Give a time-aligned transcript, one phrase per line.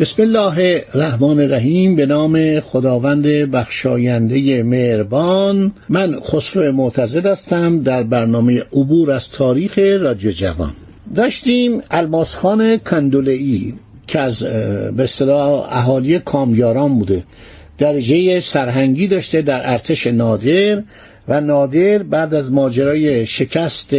[0.00, 5.72] بسم الله الرحمن الرحیم به نام خداوند بخشاینده مهربان.
[5.88, 10.72] من خسرو معتزد هستم در برنامه عبور از تاریخ رادیو جوان.
[11.16, 13.74] داشتیم الماس خان کندولئی
[14.06, 14.38] که از
[14.96, 17.24] به اصطلاح اهالی کامیاران بوده.
[17.78, 20.82] درجه سرهنگی داشته در ارتش نادر
[21.28, 23.94] و نادر بعد از ماجرای شکست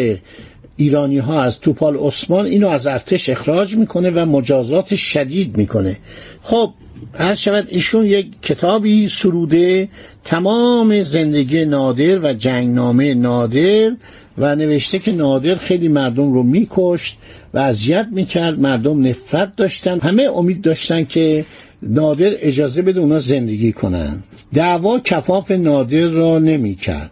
[0.81, 5.97] ایرانی ها از توپال عثمان اینو از ارتش اخراج می‌کنه و مجازات شدید می‌کنه.
[6.41, 6.73] خب
[7.13, 9.89] هر شود ایشون یک کتابی سروده
[10.23, 13.91] تمام زندگی نادر و جنگنامه نادر
[14.37, 17.17] و نوشته که نادر خیلی مردم رو میکشت
[17.53, 19.99] و اذیت می‌کرد مردم نفرت داشتن.
[19.99, 21.45] همه امید داشتن که
[21.83, 24.23] نادر اجازه بده اونا زندگی کنن.
[24.53, 27.11] دعوا کفاف نادر را نمی‌کرد.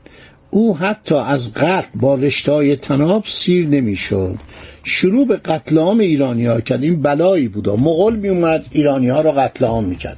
[0.51, 4.35] او حتی از قتل با رشتهای تناب سیر نمی‌شد.
[4.83, 6.83] شروع به قتل عام ایرانی ها کرد.
[6.83, 7.69] این بلایی بود.
[7.69, 10.17] مغول می اومد ایرانی ها را قتل عام می‌کرد.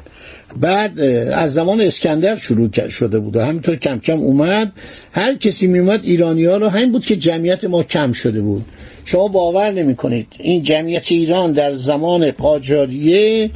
[0.59, 3.35] بعد از زمان اسکندر شروع شده بود.
[3.35, 4.71] همینطور کم کم اومد.
[5.11, 8.65] هر کسی می اومد ایرانی ها رو همین بود که جمعیت ما کم شده بود.
[9.05, 13.51] شما باور نمی کنید این جمعیت ایران در زمان قاجاریه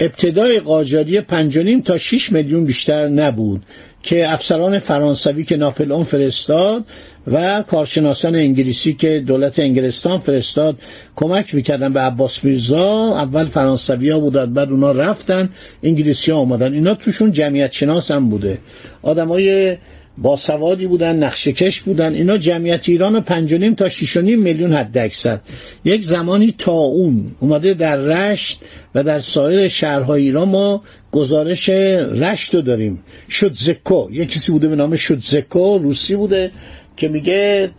[0.00, 3.62] ابتدای قاجاریه پنج تا 6 میلیون بیشتر نبود.
[4.06, 6.84] که افسران فرانسوی که ناپلئون فرستاد
[7.32, 10.78] و کارشناسان انگلیسی که دولت انگلستان فرستاد
[11.16, 13.18] کمک می‌کردن به عباس میرزا.
[13.18, 15.50] اول فرانسوی ها بودن بعد اونا رفتن
[15.82, 18.58] انگلیسی ها آمدن اینا توشون جمعیت شناس هم بوده.
[19.02, 19.76] آدمای
[20.18, 24.72] باسوادی بودن نقشکش بودن اینا جمعیت ایران پنج و نیم تا شیش و نیم میلیون
[24.72, 25.38] حد اکثر.
[25.84, 28.60] یک زمانی تا اون اومده در رشت
[28.94, 30.82] و در سایر شهرهای ایران ما
[31.12, 33.02] گزارش رشت رو داریم.
[33.30, 36.50] شد زکو یک کسی بوده به نام شد زکو روسی بوده
[36.96, 37.70] که میگه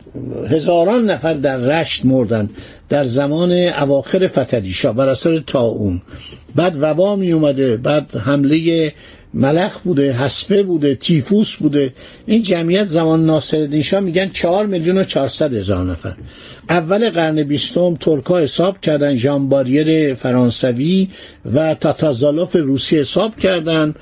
[0.49, 2.49] هزاران نفر در رشت مردن
[2.89, 6.01] در زمان اواخر فتلیشا بر اثر تا اون.
[6.55, 8.93] بعد وبا می اومده بعد حمله
[9.33, 11.93] ملخ بوده حسبه بوده تیفوس بوده.
[12.25, 16.13] این جمعیت زمان ناصرالدین شاه میگن چهار میلیون و چهارصد هزار نفر.
[16.69, 21.09] اول قرن بیستم ترکا حساب کردن ژانباریر فرانسوی
[21.53, 23.95] و تاتازالوف روسی حساب کردن.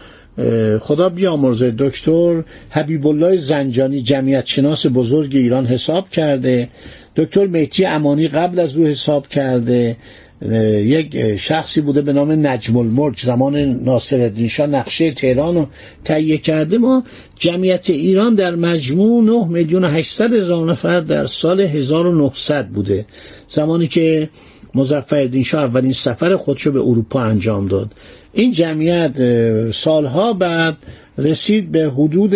[0.79, 6.69] خدا بیامرزه دکتر حبیب الله زنجانی جمعیت شناس بزرگ ایران حساب کرده.
[7.15, 9.97] دکتر مهدی امانی قبل از او حساب کرده.
[10.41, 15.67] یک شخصی بوده به نام نجم الملک زمان ناصر شاه نقشه تهران رو
[16.03, 16.77] تهیه کرده.
[16.77, 17.03] ما
[17.35, 23.05] جمعیت ایران در مجموع 9 میلیون و 800 هزار نفر در سال 1900 بوده.
[23.47, 24.29] زمانی که
[24.75, 27.91] مظفرالدین شاه اولین سفر خودشو به اروپا انجام داد.
[28.33, 30.77] این جمعیت سالها بعد
[31.17, 32.33] رسید به حدود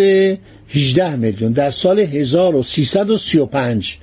[0.68, 1.52] 18 میلیون.
[1.52, 3.98] در سال 1335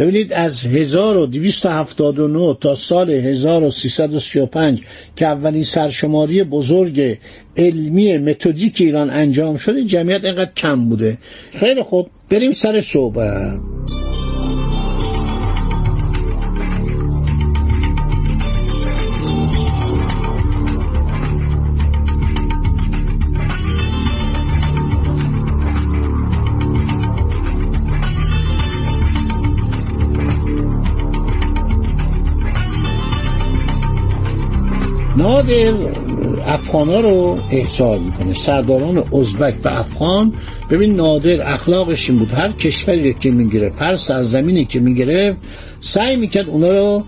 [0.00, 4.82] ببینید از 1279 تا سال 1335
[5.16, 7.18] که اولین سرشماری بزرگ
[7.56, 11.18] علمی متدیک ایران انجام شده جمعیت اینقدر کم بوده.
[11.52, 13.69] خیلی خوب بریم سر صحبت.
[35.16, 35.74] نادر
[36.46, 38.34] افغانا رو احضار می‌کنه.
[38.34, 40.32] سرداران ازبک و افغان
[40.70, 42.32] ببین نادر اخلاقش این بود.
[42.32, 45.38] هر کشوری که می‌گرفت هر سرزمینی که می‌گرفت
[45.80, 47.04] سعی می‌کرد اونا رو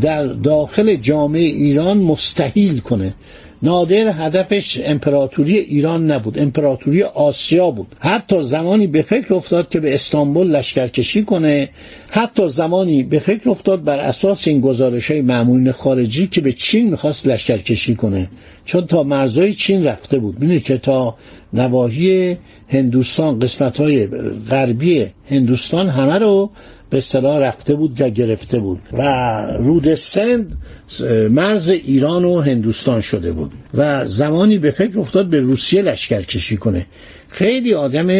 [0.00, 3.14] در داخل جامعه ایران مستحیل کنه.
[3.62, 7.86] نادر هدفش امپراتوری ایران نبود امپراتوری آسیا بود.
[7.98, 11.68] حتی زمانی به فکر افتاد که به استانبول لشکرکشی کنه
[12.08, 16.90] حتی زمانی به فکر افتاد بر اساس این گزارش های معمولین خارجی که به چین
[16.90, 18.28] می‌خواست لشکرکشی کنه.
[18.64, 20.38] چون تا مرزای چین رفته بود.
[20.38, 21.16] بینید که تا
[21.52, 22.36] نواحی
[22.68, 24.06] هندوستان قسمت های
[24.50, 26.50] غربی هندوستان همه رو
[26.90, 28.80] به اصطلاح رفته بود و گرفته بود.
[28.92, 29.02] و
[29.58, 30.56] رود سند
[31.30, 33.52] مرز ایران و هندوستان شده بود.
[33.74, 36.86] و زمانی به فکر افتاد به روسیه لشکر کشی کنه.
[37.28, 38.10] خیلی آدم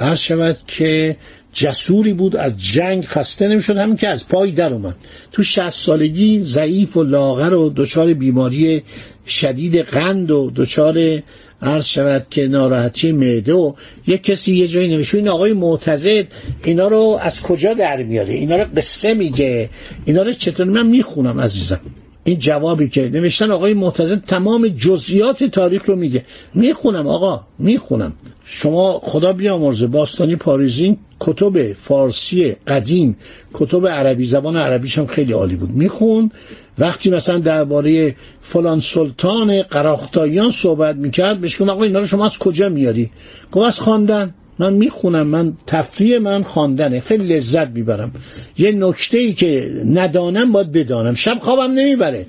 [0.00, 1.16] عرض شود که
[1.52, 3.76] جسوری بود از جنگ خسته نمی‌شد.
[3.76, 4.96] همین که از پای در اومد.
[5.32, 8.82] تو شهست سالگی ضعیف و لاغر و دچار بیماری
[9.26, 11.22] شدید قند و دچار
[11.62, 13.72] عرض شود که ناراحتی معده و
[14.06, 16.26] یک کسی یه جایی نمیشه این آقای معتزد
[16.64, 19.70] اینا رو از کجا در میاره؟ اینا رو قصه میگه.
[20.04, 21.80] اینا رو چطور؟ من می‌خونم عزیزم.
[22.24, 26.24] این جوابی که نوشتن آقای معتزد تمام جزئیات تاریخ رو میگه.
[26.54, 28.12] می‌خونم آقا می‌خونم.
[28.44, 33.16] شما خدا بیامرزه باستانی پاریزین کتب فارسی قدیم
[33.54, 35.70] کتب عربی زبان عربیش هم خیلی عالی بود.
[35.70, 36.30] میخون
[36.78, 42.68] وقتی مثلا درباره فلان سلطان قراختاییان صحبت می‌کرد بهش آقا اینا رو شما از کجا
[42.68, 43.10] میاری؟
[43.52, 44.34] گفت از خواندن.
[44.58, 47.00] من می‌خونم من تفریح من خواندنه.
[47.00, 48.12] خیلی لذت می‌برم.
[48.58, 51.14] یه نکته ای که ندانم باید بدانم.
[51.14, 52.26] شب خوابم نمی‌بره.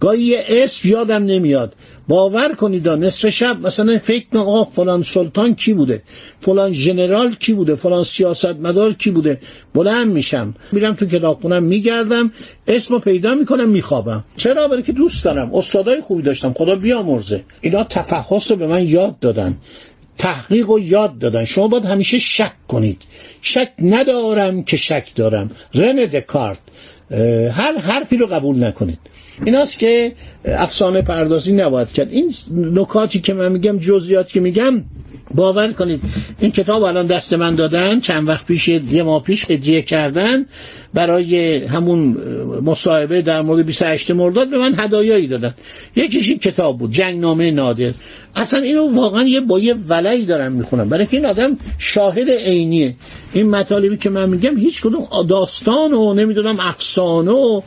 [0.00, 1.74] گاهی یه اسم یادم نمیاد.
[2.08, 6.02] باور کنید نصف شب مثلا فکر کنم آقا فلان سلطان کی بوده؟
[6.40, 9.40] فلان ژنرال کی بوده؟ فلان سیاستمدار کی بوده؟
[9.74, 10.54] بلند میشم.
[10.72, 12.30] میرم تو کتابخونم میگردم
[12.66, 14.24] اسمو پیدا می‌کنم میخوابم.
[14.36, 15.54] چرا؟ برای که دوست دارم.
[15.54, 16.52] استادای خوبی داشتم.
[16.52, 17.44] خدا بیامرزه.
[17.60, 19.56] اینا تفحص رو به من یاد دادن.
[20.18, 21.44] تحقیق و یاد دادن.
[21.44, 23.02] شما باید همیشه شک کنید.
[23.40, 25.50] شک ندارم که شک دارم.
[25.74, 26.58] رن دکارت.
[27.50, 28.98] هر حرفی رو قبول نکنید.
[29.44, 30.12] ایناست که
[30.44, 32.12] افسانه پردازی نباید کرد.
[32.12, 34.84] این نکاتی که من میگم جزئیاتی که میگم
[35.34, 36.00] باور کنید.
[36.40, 38.00] این کتاب الان دست من دادن.
[38.00, 40.46] چند وقت پیش یه ماه پیش هدیه کردن.
[40.94, 42.16] برای همون
[42.62, 45.54] مصاحبه در مورد 28 مرداد به من هدایایی دادن.
[45.96, 46.90] یکیش این کتاب بود.
[46.90, 47.92] جنگ نامه نادر.
[48.36, 50.88] اصلا اینو واقعا یه با یه ولعی دارم می‌خونم.
[50.88, 52.94] برای که این آدم شاهد عینیه.
[53.32, 57.60] این مطالبی که من میگم هیچ کدوم داستان و نمی‌دونم افسانه و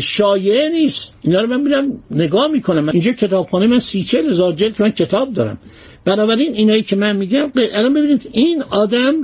[0.00, 1.14] شایعه نیست.
[1.22, 2.88] اینا رو من میرم نگاه می‌کنم.
[2.88, 5.58] اینجا کتابخانه من سی چل هزار جلد من کتاب دارم.
[6.04, 9.14] بنابراین اینایی که من میگم الان ببینید این آدم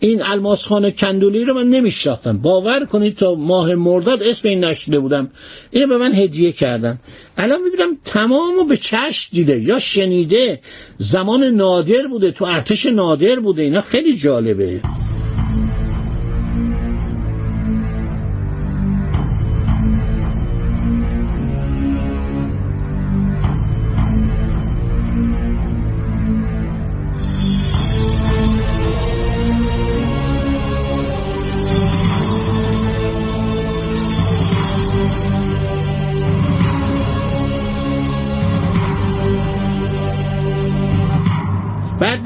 [0.00, 2.38] این الماس خان کندولی رو من نمیشناختم.
[2.38, 5.30] باور کنید تا ماه مرداد اسم این نشیده بودم.
[5.70, 6.98] اینو به من هدیه کردن.
[7.36, 10.60] الان می‌بینم تمامو به چشم دیده یا شنیده.
[10.98, 13.62] زمان نادر بوده تو ارتش نادر بوده.
[13.62, 14.80] اینا خیلی جالبه.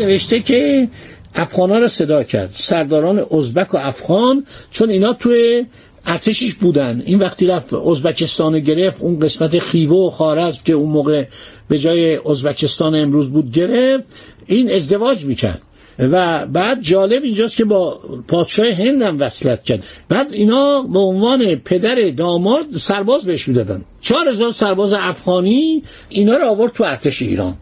[0.03, 0.89] نوشته که
[1.35, 2.51] افغان رو صدا کرد.
[2.57, 5.67] سرداران ازبک و افغان چون اینا توی
[6.07, 7.03] ارتشش بودن.
[7.07, 11.25] این وقتی رفت ازبکستان گرفت اون قسمت خیوه و خارزم که اون موقع
[11.69, 14.05] به جای ازبکستان امروز بود گرفت
[14.47, 15.63] این ازدواج می‌کرد.
[15.99, 19.85] و بعد جالب اینجاست که با پادشاه هند هم وصلت کرد.
[20.09, 23.85] بعد اینا به عنوان پدر داماد سرباز بهش می‌دادن.
[24.01, 27.57] چهار هزار سرباز افغانی اینا رو آورد تو ارتش ایران.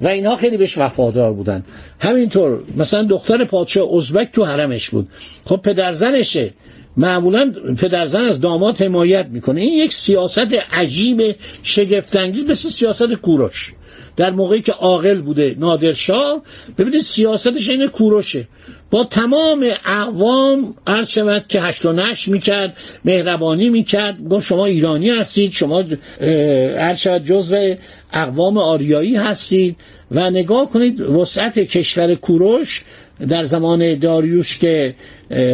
[0.00, 1.64] و اینها خیلی بهش وفادار بودن.
[2.00, 5.08] همینطور مثلا دختر پادشاه ازبک تو حرمش بود.
[5.44, 6.54] خب پدرزنشه.
[6.96, 9.60] معمولا پدرزن از داماد حمایت می‌کنه.
[9.60, 13.72] این یک سیاست عجیب شگفتانگیز مثل سیاست کوروش.
[14.16, 16.42] در موقعی که عاقل بوده نادرشاه
[16.78, 18.48] ببینید سیاستش این کوروشه.
[18.90, 25.10] با تمام اقوام عرض شود که هشت و نش می‌کرد مهربانی می‌کرد گفت شما ایرانی
[25.10, 25.84] هستید شما
[26.78, 27.74] عرض شود جزو
[28.12, 29.76] اقوام آریایی هستید.
[30.10, 32.84] و نگاه کنید وسعت کشور کوروش
[33.28, 34.94] در زمان داریوش که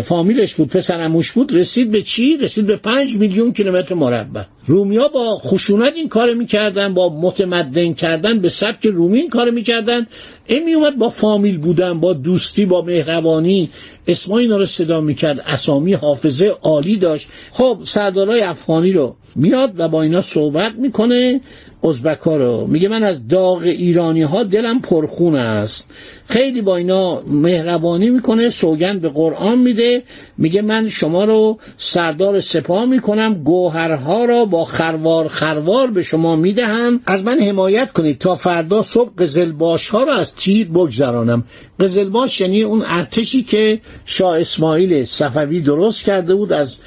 [0.05, 4.43] فامیلش بود پسرموش بود رسید به چی؟ رسید به پنج میلیون کیلومتر مربع.
[4.67, 10.07] رومیا با خشونت این کار می‌کردن با متمدن کردن به سبک رومی این کار می‌کردن.
[10.47, 13.71] این میومد با فامیل بودن با دوستی با مهربانی.
[14.07, 17.29] اسما اینا رو صدا می‌کرد اسامی حافظه عالی داشت.
[17.51, 21.41] خب سردارای افغانی رو میاد و با اینا صحبت می‌کنه.
[21.85, 22.67] ازبکا رو.
[22.67, 25.87] میگه من از داغ ایرانی ها دلم پرخون است.
[26.29, 30.03] خیلی با اینا مهربانی می‌کنه سوگند به قرآن میده.
[30.39, 37.01] میگه من شما رو سردار سپاه می‌کنم گوهرها را با خروار خروار به شما می‌دهم.
[37.07, 41.45] از من حمایت کنید تا فردا صبح قزلباش ها رو از تیر بگذرانم.
[41.81, 46.81] قزلباش یعنی اون ارتشی که شاه اسماعیل صفوی درست کرده بود از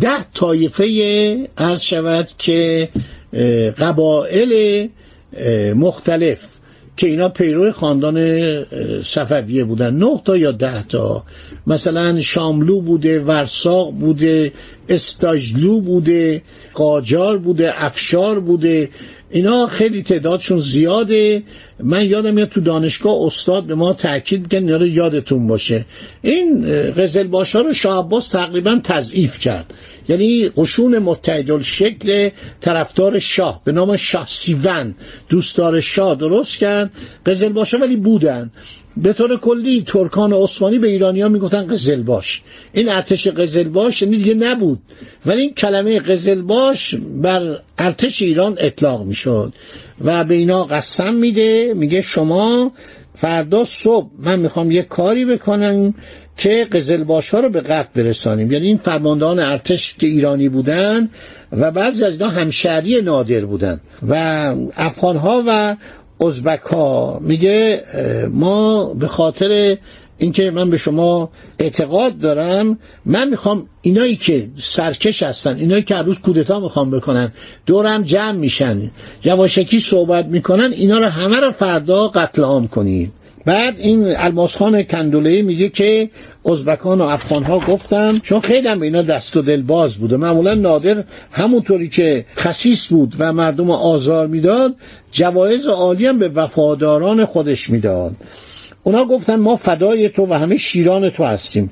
[0.00, 2.88] ده طایفه عرض شود که
[3.78, 4.86] قبائل
[5.74, 6.46] مختلف
[6.96, 8.64] که اینا پیرو خاندان
[9.02, 9.94] صفویه بودن.
[9.96, 11.24] نه تا یا ده تا.
[11.66, 14.52] مثلا شاملو بوده ورساق بوده
[14.88, 16.42] استاجلو بوده
[16.74, 18.88] قاجار بوده افشار بوده.
[19.30, 21.42] اینا خیلی تعدادشون زیاده.
[21.80, 25.84] من یادم میاد تو دانشگاه استاد به ما تاکید می‌کنه اینا رو یادتون باشه.
[26.22, 29.74] این قزل باشا رو شاه عباس تقریبا تضعیف کرد.
[30.08, 32.30] یعنی قشون متحد شکل
[32.60, 34.94] طرفدار شاه به نام شاه سیون.
[35.28, 36.90] دوستدار شاه درست کرد
[37.26, 38.50] قزل باشا ولی بودن.
[38.96, 42.42] به طور کلی ترکان عثمانی به ایرانی ها می‌گفتن قزلباش
[42.72, 44.78] این ارتش قزلباش یعنی دیگه نبود.
[45.26, 49.52] ولی این کلمه قزلباش بر ارتش ایران اطلاق می‌شد
[50.04, 52.72] و به اینا قسم میده میگه شما
[53.14, 55.94] فردا صبح من می‌خوام یه کاری بکنم
[56.36, 58.52] که قزلباش ها رو به قتل برسانیم.
[58.52, 61.08] یعنی این فرماندهان ارتش که ایرانی بودن
[61.52, 63.80] و بعضی از اینا همشهری نادر بودن.
[64.08, 64.14] و
[64.76, 65.76] افغان ها و
[66.26, 67.82] ازبک ها میگه
[68.30, 69.76] ما به خاطر
[70.18, 76.18] اینکه من به شما اعتقاد دارم من می‌خوام اینایی که سرکش هستن اینایی که روز
[76.18, 77.32] کودتا می‌خوام بکنن
[77.66, 78.90] دورم جمع میشن
[79.24, 83.12] یواشکی صحبت می‌کنن اینا رو همه رو فردا قتل عام کنید
[83.44, 86.10] بعد این الماس خان کندوله میگه که
[86.46, 90.16] ازبکان و افغان ها گفتن چون خیلی هم اینا دست و دل باز بوده.
[90.16, 94.74] معمولا نادر همونطوری که خسیس بود و مردم آزار می‌داد
[95.12, 98.12] جوایز عالی هم به وفاداران خودش می‌داد.
[98.82, 101.70] اونا گفتن ما فدای تو و همه شیران تو هستیم.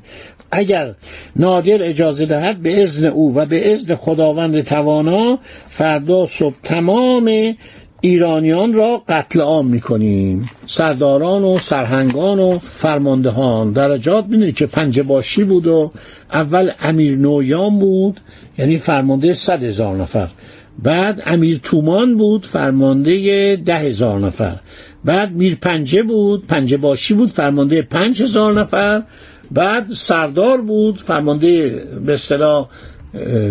[0.52, 0.94] اگر
[1.36, 7.56] نادر اجازه دهد به ازن او و به ازن خداوند توانا فردا صبح تمام
[8.00, 10.50] ایرانیان را قتل عام می‌کنیم.
[10.66, 13.72] سرداران و سرهنگان و فرماندهان.
[13.72, 15.92] درجات می‌دونید که پنج باشی بود و
[16.32, 18.20] اول امیر نویان بود
[18.58, 20.28] یعنی فرمانده صد هزار نفر.
[20.82, 24.56] بعد امیر تومان بود فرمانده ده هزار نفر.
[25.04, 29.02] بعد میر پنجه بود پنجه باشی بود فرمانده پنج هزار نفر.
[29.50, 32.68] بعد سردار بود فرمانده به اصطلاح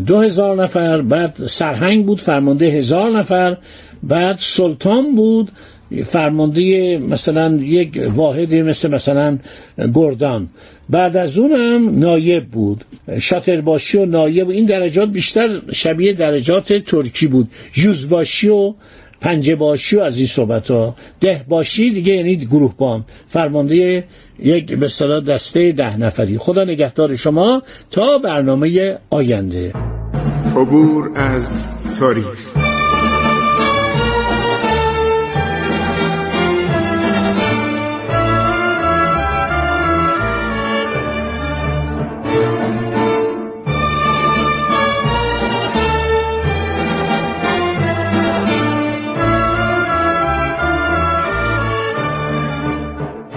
[0.05, 3.57] دو هزار نفر بعد سرهنگ بود فرمانده هزار نفر
[4.03, 5.51] بعد سلطان بود
[6.05, 9.37] فرمانده مثلا یک واحدی مثل مثلا
[9.93, 10.49] گردان.
[10.89, 12.85] بعد از اونم نایب بود
[13.19, 14.49] شاترباشی و نایب.
[14.49, 17.47] این درجات بیشتر شبیه درجات ترکی بود.
[17.77, 18.73] یوزباشی و
[19.21, 24.03] پنجه باشی و از این صحبت ها ده باشی دیگه یعنی گروه بان فرمانده
[24.39, 24.87] یک به
[25.19, 26.37] دسته ده نفری.
[26.37, 29.73] خدا نگهدار شما تا برنامه آینده.
[30.55, 31.59] عبور از
[31.99, 32.58] تاریخ.